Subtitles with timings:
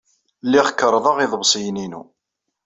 [0.45, 2.03] Lliɣ kerrḍeɣ iḍebsiyen-inu.